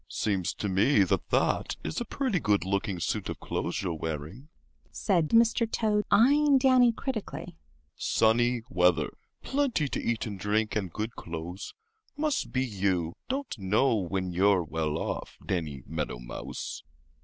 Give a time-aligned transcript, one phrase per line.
[0.09, 4.49] "Seems to me that that is a pretty good looking suit of clothes you're wearing,"
[4.91, 5.71] said Mr.
[5.71, 7.55] Toad, eyeing Danny critically.
[7.95, 9.09] "Sunny weather,
[9.43, 14.97] plenty to eat and drink, and good clothes—must be you don't know when you're well
[14.97, 16.81] off, Danny Meadow Mouse."